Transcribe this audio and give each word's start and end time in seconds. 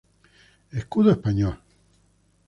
Escudo 0.71 1.11
español. 1.11 1.53